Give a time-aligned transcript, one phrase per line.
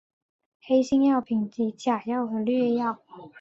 [0.63, 2.97] 黑心药品即假药和劣药。